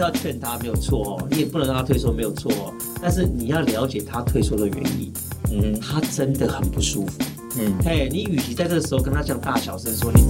[0.00, 5.12] 是要劝他没有错哦，你也不能让他退缩没有错哦，但是你要了解他退缩的原因。
[5.52, 7.22] 嗯，他真的很不舒服。
[7.58, 10.22] 嗯，嘿，你与其在这个时候跟他讲大小声说你，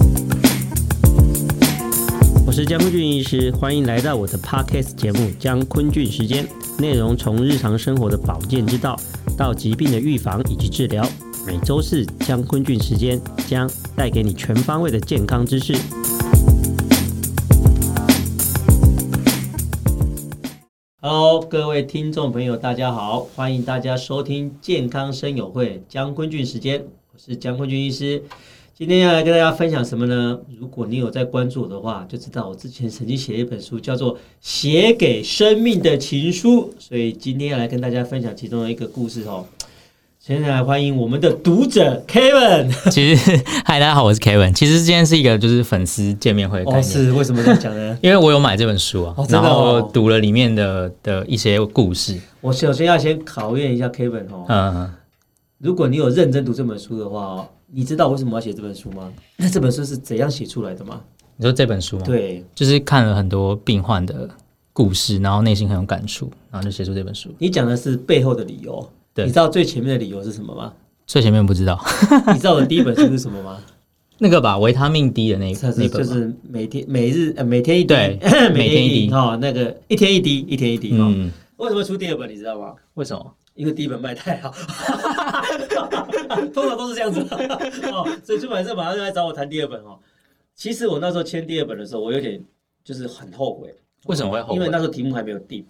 [2.45, 6.45] 我是江坤俊医师，欢迎来到我的 Podcast 节目《江坤俊时间》，
[6.77, 8.99] 内容从日常生活的保健之道
[9.37, 11.07] 到疾病的预防以及治疗，
[11.47, 15.73] 每周四江坤俊时间将带给你全方位的健康知识。
[21.03, 28.21] Hello，各位听众朋友，大家好，欢迎大家收听健康生友会江坤俊时间，我是江坤俊医师。
[28.75, 30.39] 今天要来跟大家分享什么呢？
[30.59, 39.43] 如果你有在关注我的话，就知道我之前曾经写了一本书，叫做《写给生命的情书》，所以今天要来跟大家分享其中的一个故事哦。
[40.23, 42.71] 现在来欢迎我们的读者 Kevin。
[42.91, 44.53] 其实，嗨，大家好，我是 Kevin。
[44.53, 46.79] 其实今天是一个就是粉丝见面会的概念。
[46.79, 47.97] 哦，是为什么这样讲呢？
[48.03, 52.19] 因为我有买这本书啊，哦、然后读了里面的的一些故事。
[52.39, 54.45] 我首先要先考验一下 Kevin 哦。
[54.47, 54.93] 嗯嗯。
[55.57, 59.11] 如果你有认真读这本书的话哦，你知道为什么要写这本书吗？
[59.37, 61.01] 那这本书是怎样写出来的吗？
[61.35, 62.03] 你说这本书吗？
[62.05, 64.29] 对，就是看了很多病患的
[64.71, 67.31] 故事，然后内心很有感触，然后就写出这本书。
[67.39, 68.87] 你讲的是背后的理由。
[69.13, 70.73] 对，你知道最前面的理由是什么吗？
[71.05, 71.79] 最前面不知道。
[72.33, 73.61] 你知道我的第一本书是什么吗？
[74.19, 77.93] 那个吧，维他命 D 的那个，那本就是每天每日呃 每天一滴，
[78.53, 81.07] 每天一滴哈，那个一天一滴，一天一滴哈。
[81.57, 82.29] 为什么出第二本？
[82.29, 82.73] 你知道吗？
[82.93, 83.33] 为什么？
[83.55, 84.49] 因为第一本卖太好，
[86.53, 87.19] 通常都是这样子
[87.91, 88.07] 哦。
[88.23, 89.99] 所以出版社马上就来找我谈第二本哦。
[90.55, 92.41] 其实我那时候签第二本的时候，我有点
[92.83, 93.75] 就是很后悔。
[94.05, 94.55] 为什么会后悔？
[94.55, 95.65] 因为那时候题目还没有定。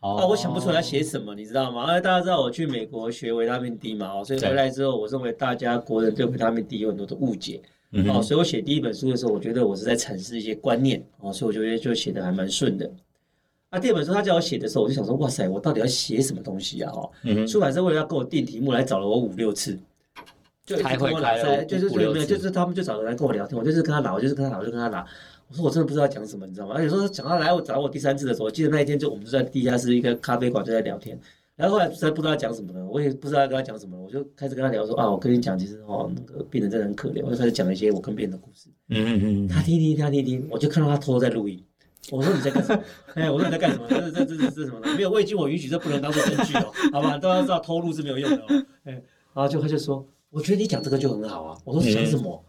[0.00, 1.86] 哦、啊，我想不出来写什么，你知道吗？
[1.88, 7.60] 因为大家知道我去美国学维他命 D 嘛，哦所以回来之后，我认为大家国人对维他命 D 有很多的误解，
[7.92, 12.90] 哦、嗯，所以我写第一本书的时候，我觉得我是在阐释一些观念，哦，所以我觉得就写的还蛮顺的。
[13.70, 16.90] 那、啊、第二本书他叫我写的时候，我就想说，哇塞，我到底要写什么东西啊？
[16.92, 19.78] 哦，嗯、出版社为了要给我定题目，来找了我五六次，
[20.64, 25.06] 就开会开了，就是没有，就是他们就找人来跟我聊天，我就是跟他聊，我就是跟他聊，就跟他聊。
[25.50, 26.74] 我说我真的不知道讲什么，你知道吗？
[26.76, 31.18] 而且说讲到来我找我第三次的时候，我记得那一天就我们就在地下室一个咖啡馆就在聊天，
[31.56, 38.68] 然后后来实在不知道讲什么了，我也不知道跟他讲什么了，我就开始跟他聊说啊，我跟你讲，其实哦，那个病人真的很可怜，我就开始讲一些我跟病人的故事。
[38.88, 39.48] 嗯嗯嗯。
[39.48, 41.60] 他听听，他听听，我就看到他偷偷在录音。
[42.10, 42.82] 我说你在干什么？
[43.14, 43.86] 哎，我说你在干什么？
[43.88, 44.94] 这这这这是什么呢？
[44.96, 47.18] 没有未经我允许，这不能当做证据哦，好吧？
[47.18, 48.46] 大家知道偷录是没有用的哦。
[48.84, 48.92] 哎，
[49.34, 51.58] 然后就他就说，我觉得你讲这个就很好啊。
[51.64, 52.42] 我说讲什么？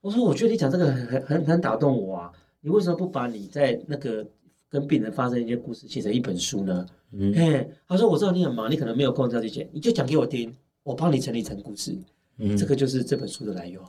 [0.00, 2.32] 我说我觉得你讲这个很很很很打动我啊。
[2.60, 4.26] 你为什么不把你在那个
[4.68, 6.86] 跟病人发生一些故事写成一本书呢？
[7.12, 11.96] 嗯，嘿，他说我知道你很忙，你可能没有空这样去写，你就讲给我听，我帮你整理成故事。
[12.38, 13.80] 嗯，这个就是这本书的来由。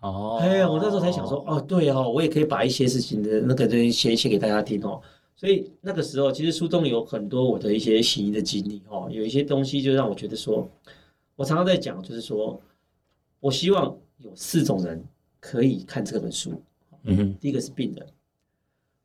[0.00, 5.00] 哦，嘿，我那时候才想说，哦，对哦，我也可以把一些事情的那个东西写写给大家听哦。
[5.34, 10.68] 所以那个时候，其实书中有很多我的一些行医的经历哦，有一些东西就让我觉得说，
[11.36, 12.60] 我常常在讲，就是说
[13.38, 15.02] 我希望有四种人
[15.40, 16.60] 可以看这本书。
[17.04, 18.06] 嗯哼，第一个是病人，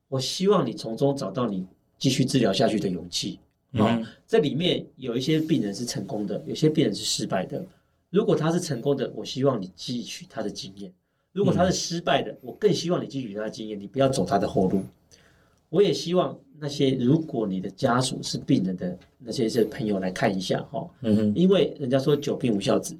[0.07, 1.66] 我希望你从中找到你
[1.97, 3.39] 继续治疗下去的勇气。
[3.73, 7.66] 啊、嗯，这里面有一些病人是成功的，有些病人是失败的。
[8.09, 10.91] 如果他是成功的，我希望你汲取他的经验；
[11.31, 14.83] 如果他是失败的，我更希望你汲取他的经验，你不要走他的后路。
[15.69, 22.95] 我也希望那些如果你的家属是病人的那些些朋友来看一下哈，嗯哼，因为人家说久病无孝子，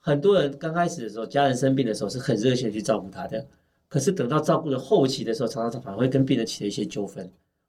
[0.00, 3.44] 很多人刚开始的时候，家人生病的时候是很热心去照顾他的。
[3.88, 7.26] 可是等到照顾的后期的时候，常常反而会跟病人起了一些纠纷，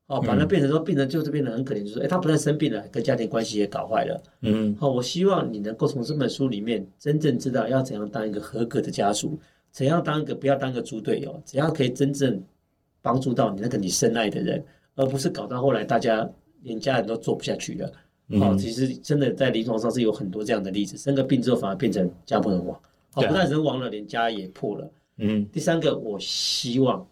[0.07, 4.21] 哦，反而变成说病人就是变得很可怜，就是说，哎，他不但生病了，跟家庭关系也搞坏了。
[4.41, 9.39] 嗯，好，我希望你能够从这本书里面真正知道要怎样当一个合格的家属，
[9.71, 12.43] 怎样当一个不要当个猪队友，怎样可以真正
[13.01, 14.61] 帮助到你那个你深爱的人，
[14.95, 16.29] 而不是搞到后来大家
[16.63, 17.89] 连家人都做不下去了。
[18.37, 22.79] 好，其实真的在临床上是有很多这样的例子，生个病之后反而变成家破人亡，
[23.11, 24.91] 好，不但人亡了，连家也破了。
[25.17, 27.05] 嗯，第三个，我希望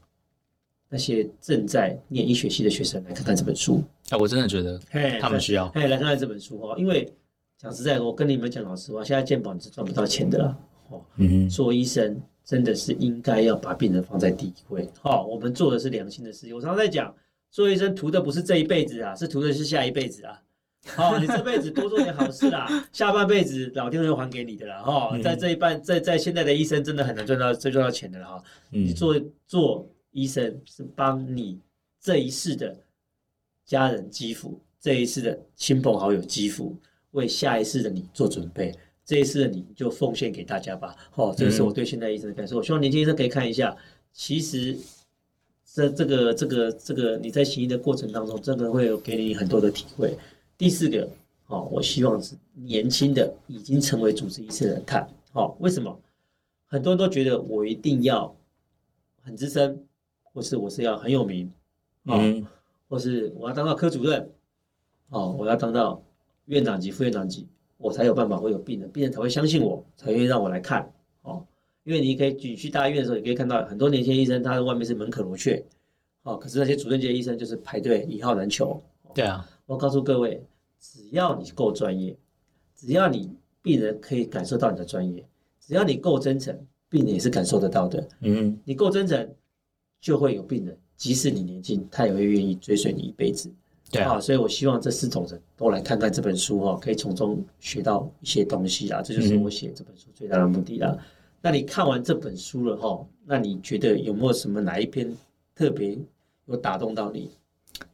[0.90, 3.84] 那些正在念医学系的学生来看看这本书。
[4.10, 6.76] 啊，我真的觉得，嘿，他们需要，嘿，来看看这本书哦。
[6.78, 7.12] 因为
[7.58, 10.58] 讲实在，我跟你们讲老实话，现在健保你是赚不到钱的啦。
[10.90, 14.88] 哦，嗯，做医生真的是应该要把病人放在第一位。
[15.02, 16.54] 好，我们做的是良心的事。
[16.54, 17.14] 我常常在讲，
[17.50, 20.40] 做医生图的不是这一辈子啊，是图的是下一辈子啊。
[20.96, 24.82] 好、 哦，你这辈子多做点好事啦，下半辈子老天会还给你的啦。
[24.82, 28.44] 哈、哦，在这一半，在在现在的医生真的很难赚到最赚到钱的了哈。
[28.70, 31.60] 你做做医生是帮你
[32.00, 32.76] 这一世的
[33.66, 36.76] 家人积福，这一世的亲朋好友积福，
[37.12, 38.74] 为下一世的你做准备。
[39.06, 40.96] 这一世的你就奉献给大家吧。
[41.12, 42.58] 好、哦，这是我对现在医生的感受。
[42.58, 43.76] 我希望年轻医生可以看一下，
[44.12, 44.78] 其实
[45.74, 50.18] 这这个这个这个你在行医的过程当中，真的会有给你很多的体会。
[50.58, 51.08] 第四个，
[51.48, 56.00] 哦，我希望是年轻的已经成为主治医师的人看，哦，为什么？
[56.66, 58.36] 很多人都觉得我一定要
[59.22, 59.86] 很资深，
[60.24, 61.50] 或是我是要很有名，
[62.06, 62.46] 哦、嗯，
[62.90, 64.30] 或是我要当到科主任，
[65.10, 66.02] 哦，我要当到
[66.46, 71.46] 院长级、副院长级，我才有办法会有病人，病人才会相信我，才愿意让我来看，哦，
[71.84, 75.64] 因为你可以举去大医院的时候，你可以看到很多年轻医生，他的外面是门可罗雀，
[76.24, 80.44] 哦，可是那些主任级的医生就是排队一号难求，哦、对啊，我告诉各位，
[80.80, 82.18] 只要你够专业，
[82.74, 83.30] 只要你
[83.62, 85.24] 病人可以感受到你的专业。
[85.60, 86.58] 只要你够真诚，
[86.90, 88.08] 病人也是感受得到的。
[88.22, 89.30] 嗯，你够真诚，
[90.00, 93.52] 就会有病人，即使你年轻，他也会愿意追随你一辈子。
[93.92, 99.02] 对啊，所以我希望这四种人都来看看这本书哈，可以从中学到一些东西啊。
[99.02, 100.96] 这就是我写这本书最大的目的啦。
[100.98, 101.06] 嗯、
[101.42, 105.14] 那你看完这本书了哈，那你觉得有没有什么哪一篇
[105.54, 105.98] 特别
[106.46, 107.30] 有打动到你？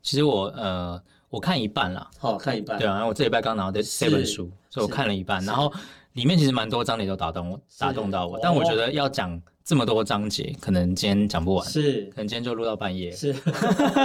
[0.04, 1.02] 其实我呃，
[1.34, 2.78] 我看一半了，好看一半。
[2.78, 5.74] 对啊，然后我这礼拜刚拿到这本书，所以我看了一半，然后。
[6.14, 13.34] 里面其实蛮多章节都打动我，打动到我，但我觉得要讲这么多章节，可能今天讲不完，是，可能今天就录到半夜，是，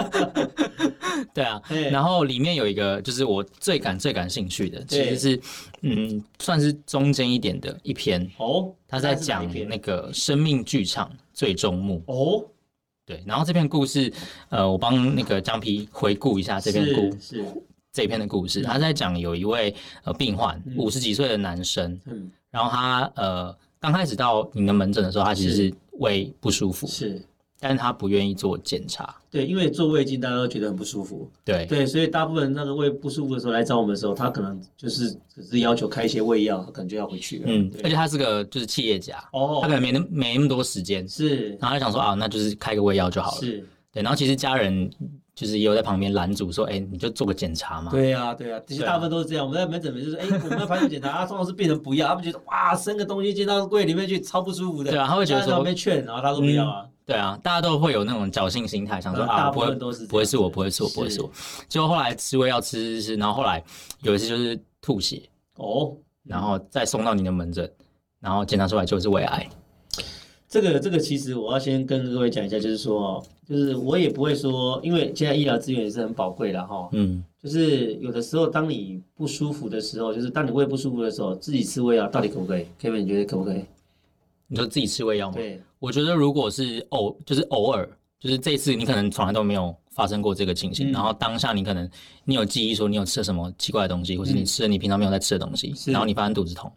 [1.34, 1.60] 对啊，
[1.92, 5.40] 然后里面有一个就是我最感最感兴趣的，其实是
[5.82, 12.42] 嗯，算是中间一点的一篇哦，他在讲那个生命剧场最终幕哦，
[13.08, 14.12] 对，然后这篇故事，
[14.50, 17.42] 呃，我帮那个江皮回顾一下这篇故事。
[17.90, 19.74] 这篇的故事，他在讲有一位
[20.04, 27.20] 呃病患，五十几岁的男生，嗯，然后他呃刚开始到你的门诊的时候，他其实是胃不舒服，是，
[27.60, 31.66] 但是他不愿意做检查，对，因为做胃镜大家都觉得很不舒服，对。
[31.66, 44.90] 对，所以大部分那个胃不舒服的时候来找我们的时候，他可能就是只是要求开一些胃药，可能就要回去了，嗯，而且他是个就是企业家，哦，他可能没那没那么多时间，是，然后他想说啊，那就是开个胃药就好了，是，对，然后其实家人。
[45.38, 49.46] 就是也有在旁边拦阻说：“哎、欸，你就做个检查嘛。”对呀、啊，对呀、啊，其实大部分都是这样。
[49.46, 56.90] 我们在门诊里面就是：“哎、欸，我们要排队检查啊，通常是病人不要，他们觉得哇，生个东西进到柜里面去超不舒服的。”对啊，他会觉得说被劝，然后他都不要啊、嗯。
[57.06, 61.30] 对啊，大家都会有那种侥幸心态，想说啊，大部分都是不会是我，不会是我，不会是我。
[61.68, 63.62] 结果后来吃胃药吃吃吃，然后后来
[64.02, 65.22] 有一次就是吐血
[65.54, 67.70] 哦，然后再送到你的门诊，
[68.18, 69.48] 然后检查出来就是胃癌。
[70.48, 76.88] 这个这个其实我要先跟各位讲一下，就是说，就是我也不会说，因为现在医疗资源也是很宝贵的哈。
[76.92, 77.22] 嗯。
[77.40, 83.62] 就是有的时候，当你不舒服的时候，就是当你胃不舒服的时候，自己吃胃药到底可不可以？Kevin，你觉得可不可以？
[84.46, 85.36] 你说自己吃胃药吗？
[85.36, 85.60] 对。
[85.78, 91.88] 我觉得如果是偶，就是偶尔，就是这次你可能从来都没有发生过这个情形，嗯、然后当下你可能
[92.24, 96.72] 你有记忆说你有吃了什么奇怪的东西，或是你吃了你平常没有在吃的东西，嗯、然后你发现肚子痛，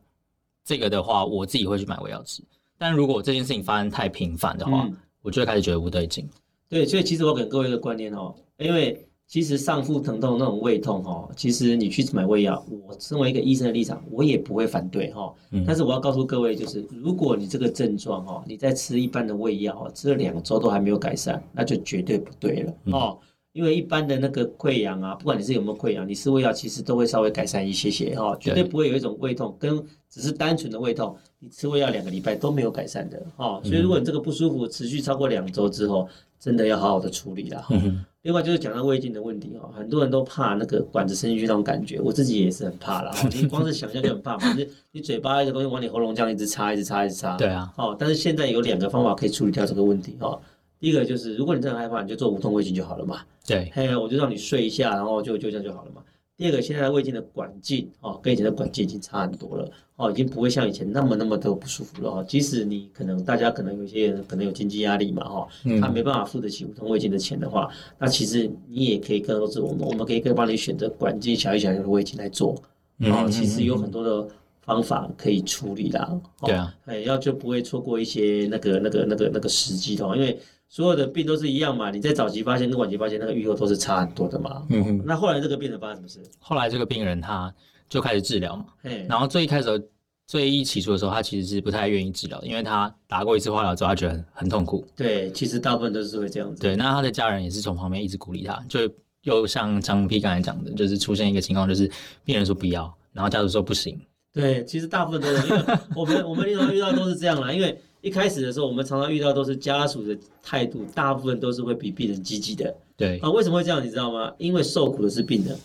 [0.63, 2.43] 这个的话，我自己会去买胃药吃。
[2.81, 6.27] 但如果这件事情发生太频繁的话，嗯、我就会开始觉得不对劲。
[6.67, 15.31] 对，所以其实我给各位一个观念哦，因为其实上腹疼痛那种胃痛哦，其实你去买胃药，我身为一个医生的立场，我也不会反对哈。
[15.51, 23.19] 嗯、但是我要告诉各位，就是如果你这个症状哈，你在吃一般的胃药，吃了两周都还没有改善，那就绝对不对了哦。
[23.53, 29.77] 嗯因为一般的那个溃疡啊，不管你是有没有溃疡，你吃胃药其实都会稍微改善一些些哈，绝对不会有一种胃痛跟
[30.09, 33.59] 只是单纯的胃痛，你吃胃药两个礼拜都没有改善的哈。
[33.61, 36.07] 所以如果你这个不舒服持续超过两周之后，
[36.39, 37.75] 真的要好好的处理了哈。
[38.21, 43.11] 另外就是讲到胃镜的问题哈，很多人都怕那个管子伸进去那种感觉，我自己也是很怕啦。
[43.33, 47.35] 你光是想象就很怕嘛，你你嘴巴一个东西往你喉咙这样一直插，一直插，一直插。
[47.35, 47.69] 对啊。
[47.75, 50.39] 哦，但是现在有两个方法可以处理掉这个问题哈。
[50.81, 53.21] 第一个就是，如果你真的害怕，你就做无痛胃镜就好了嘛。
[53.45, 56.01] 对，嘿，我就让你睡一下，然后就就这样就好了嘛。
[56.35, 62.25] 第二个，现在胃镜的管径哦，跟以前的管径已经差很多了哦，已经不会像以前那么那么的不舒服了哦。
[62.27, 65.47] 即使你可能大家可能有些人可能有经济压力嘛哈，
[65.79, 72.59] 他没办法付得起无痛胃镜的钱的话，嗯、那其实你也可以跟着我们，我们可以可以帮你选择管径小一小的胃镜来做
[73.01, 73.29] 哦。
[73.29, 74.27] 其实有很多的
[74.61, 76.19] 方法可以处理啦。
[76.43, 80.35] 对啊，哎，要就不会错过一些那个那个那个那个时机的话，因为。
[80.71, 81.91] 所有的病都是一样嘛？
[81.91, 84.65] 你在早期发现跟晚期发现那个预后都是差很多的嘛。
[84.69, 85.03] 嗯哼。
[85.05, 86.21] 那后来这个病人发生什么事？
[86.39, 87.53] 后来这个病人他
[87.89, 88.65] 就开始治疗嘛。
[88.81, 89.89] 嘿然后最一开始
[90.25, 94.87] 最一起初的时候，他其实是不太愿意治疗，因为他打过一次化疗之后，他觉得很很痛苦。
[94.95, 96.61] 对，其实大部分都是会这样子。
[96.61, 98.79] 对，那他的家人也是从旁边一直鼓励他，就
[99.23, 101.91] 又像张 P 刚才讲的，就是出现一个情况，就是
[102.23, 103.99] 病人说不要，然后家属说不行。
[104.31, 105.63] 对，其实大部分都是，因为
[105.97, 107.77] 我们 我们临床遇到都是这样啦，因为。
[108.01, 112.75] 一开始的时候，我们常常遇到都是家属的态度，大部分都是会比病人积极的。
[112.97, 113.83] 对啊，为什么会这样？
[113.83, 114.33] 你知道吗？
[114.37, 115.57] 因为受苦的是病人。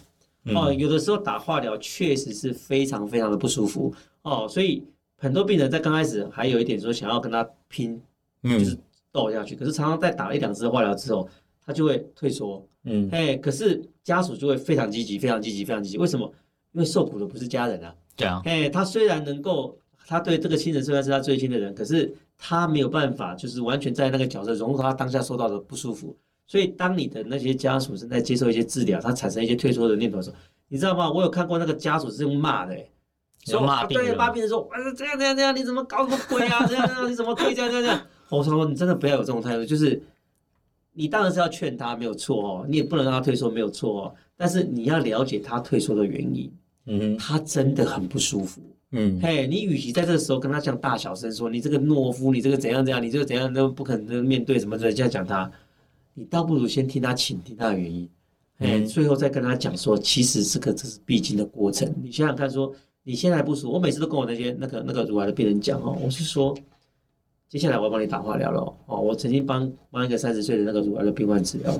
[0.55, 4.81] 哦，有的时候打化疗确实是非常非常的不舒服哦，所以
[5.17, 8.01] 很多病人在刚开始还有一点说想要跟他拼，
[8.45, 8.79] 嗯就是
[9.11, 9.57] 斗下去。
[9.57, 11.29] 可是常常在打了一两次化疗之后，
[11.65, 12.65] 他就会退缩。
[12.85, 15.99] 嗯，哎，可是家属就会非常积极，非常积极，非常积极。
[15.99, 16.33] 为什么？
[16.73, 17.93] 因为受苦的不是家人啊。
[18.15, 18.41] 对啊。
[18.45, 19.77] 哎，他虽然能够，
[20.07, 26.17] 他对这个亲人虽然是他最亲的人，可是他没有办法，就是完全在那个角色融入他当下受到的不舒服。
[26.47, 30.37] 所以，当你的那些家属正在接受一些治疗，他产生一些退缩的念头的时候，
[30.69, 31.11] 你知道吗？
[31.11, 32.91] 我有看过那个家属是用骂的、欸，
[33.47, 36.65] 说骂病人，对，骂病人说，啊，这样这样这样，你怎么搞什么鬼啊？
[36.67, 38.01] 这样这样，你怎么可以这样这样这样？
[38.29, 40.01] 我说，你真的不要有这种态度，就是
[40.93, 46.53] 你当然是要劝他，没有错哦，你也不能让他退缩，没有错哦，但是你要了解他退缩的原因，
[46.87, 48.63] 嗯，他真的很不舒服，
[48.93, 55.51] 嗯，嘿，你与其在这个时候跟他讲大小声说，你这个懦夫，你这个怎样怎样，你这个怎样都不可能面对什么的，这样讲他。
[56.15, 58.09] 你倒不如先听他倾听他的原因，
[58.59, 61.93] 哎、嗯，最后再跟他讲说，其实这个这是必经的过程。
[62.03, 66.57] 你想想看，说你现在不舒服，我每次都跟我那些那个那个乳癌的病人讲哦，我是说，
[67.49, 69.01] 接下来我要帮你打化疗了哦。
[69.01, 71.79] 我曾经帮帮一个三十岁的那个乳癌的病患治疗，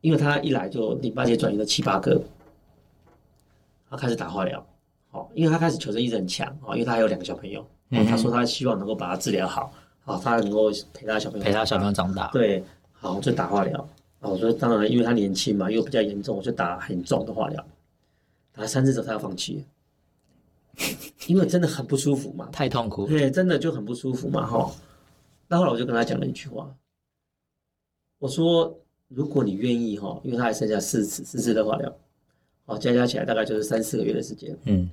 [0.00, 2.20] 因为他一来就淋巴结转移了七八个，
[3.88, 4.66] 他开始打化疗，
[5.16, 7.66] 好，因为他开始求生意志很强啊，因为他还有两个小朋友，
[8.06, 9.72] 他说他希望能够把他治疗好，
[10.04, 12.62] 啊，他能够陪他小朋友陪他小朋友长大，对。
[12.92, 13.80] 好，我就打化疗。
[14.20, 17.64] 啊，我说当然，因为他年轻嘛，又比较严重，我就打很重的化疗。
[18.52, 19.64] 打三次之后，他要放弃，
[21.26, 23.06] 因为真的很不舒服嘛，太痛苦。
[23.06, 24.70] 对，真的就很不舒服嘛，哈。
[25.48, 26.74] 那后来我就跟他讲了一句话，
[28.18, 31.96] 我说：如果你愿意哈，因为他还剩下四次，四次的化疗，
[32.64, 34.54] 哦，加加起来大概就是三四个月的时间。
[34.64, 34.90] 嗯。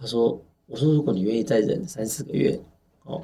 [0.00, 2.58] 他说：我说如果你愿意再忍三四个月，
[3.04, 3.22] 哦，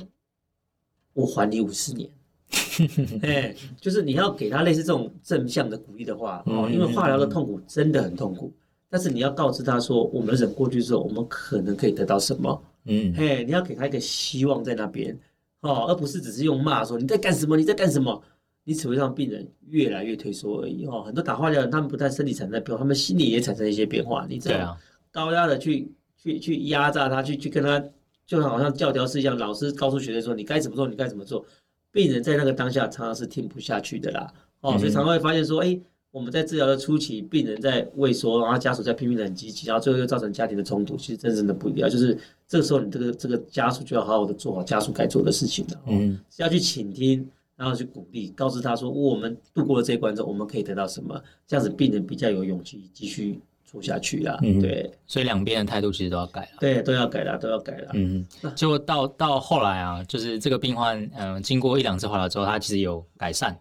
[1.14, 2.10] 我还你五十年。
[3.22, 8.52] 哎，就是你要给他类似这种正向的鼓励的话哦，因为化疗的痛苦真的很痛苦，
[8.90, 12.62] 但是你要告知他说，我们忍过去之后，我们可能可以得到什么？
[12.84, 15.18] 嗯，嘿，你要给他一个希望在那边
[15.60, 17.56] 哦，而不是只是用骂说你在干什么？
[17.56, 18.22] 你在干什么？
[18.64, 21.02] 你只会让病人越来越退缩而已哦。
[21.02, 24.26] 很多打化疗的人，他们不但身体产生变化，他们心理也产生一些变化。
[24.28, 24.76] 你这样
[25.10, 25.90] 高压的去
[26.26, 27.82] 去去压榨他，去去跟他，
[28.26, 31.44] 就好像教条是一样，老师告诉学生说你该怎么做，你该怎么做。
[31.92, 34.30] 病人在那个当下常常是听不下去的啦，
[34.60, 35.78] 哦，所以常常会发现说，哎，
[36.10, 41.88] 我们在治疗的初期，病人在畏缩，然后家属在拼命的很积极，然后最后又造成家庭的冲突，其实真正的不一样。
[41.88, 53.40] 就是这个时候，你这个这个家属就要好好的做好家属该做的事情了，嗯，是要去倾听，然后去鼓励，告诉他说，我们度过了这一关之后，我们可以得到什么，这样子病人比较有勇气继续。
[53.66, 63.58] 做下去啊，嗯，对，所以两边的态度其实都要改了，对，都要改了，都要改了，嗯，结果到到后来啊，就是这个病患，嗯、呃，经过一两次化疗之后，他其实有改善，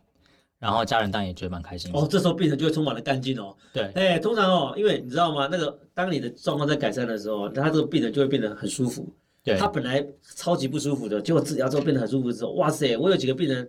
[0.60, 1.92] 然后家人当然也觉得蛮开心。
[1.94, 5.50] 哦，这时候病人就会充满了干劲哦，对，哎、欸，通常哦，因为你知道吗？
[5.52, 9.12] 那个当你的状况在改善的时候，他这个病人就会变得很舒服，
[9.44, 13.68] 对，他本来超级不舒服的，结果治疗之后变得很舒服之后，哇塞，我有几个病人。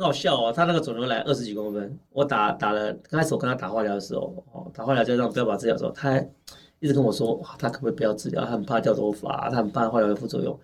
[0.00, 6.30] 很好笑哦，他那个肿瘤来二十几公分，我打打了，刚开始我跟他打化疗的时候，哦，打化疗就让不要把治疗的时候，他还
[6.78, 8.42] 一直跟我说，哇他可不可以不要治疗？
[8.46, 10.58] 他很怕掉头发，他很怕化疗的副作用。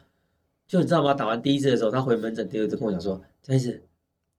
[0.67, 1.13] 就你知道吗？
[1.13, 3.87] 打完第一次的时候，他回门诊第二次跟我讲说，江医师，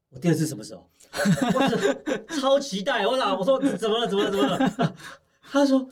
[0.10, 0.90] 我第二次什么时候？
[1.14, 4.08] 我 超期待，我讲，我说怎么了？
[4.08, 4.32] 怎么了？
[4.32, 4.96] 怎么了？
[5.52, 5.88] 他说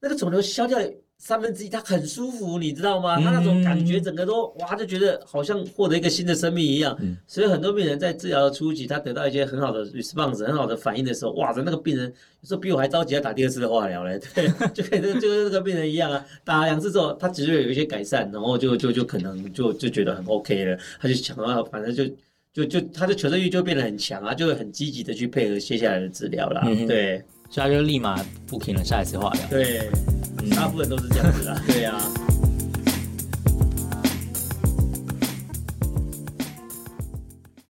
[0.00, 0.78] 那个肿瘤消掉。
[1.18, 3.18] 三分之一，他很舒服，你知道吗？
[3.20, 6.96] 他那种感觉，整个都哇，就觉得好像获得一个新的生命一样。
[7.00, 12.06] 嗯、所以很多病人在治疗的初期，他得到一些很好的 response，很好的反应的时候，哇，那个病人
[12.42, 14.20] 有时候比我还着急要打第二次的化疗嘞。
[14.34, 22.04] 对， 就跟就跟那个病人一样啊，打了两次之后，他只是有一些改善，然后就就就可能就就觉得很 OK 了，他就想要，反正就
[22.52, 26.62] 就就他的求生欲就变得很强啊，就会很积极的去配合接下来的治疗啦。
[26.66, 27.22] 嗯、对。
[27.48, 28.20] 所以他就立马
[28.50, 29.42] booking 了下一次化疗。
[29.48, 29.88] 对，
[30.54, 31.60] 大部分都是这样子的。
[31.66, 31.94] 对呀、